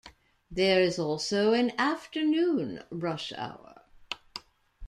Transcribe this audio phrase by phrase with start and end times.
[0.49, 3.83] There is also an afternoon rush hour.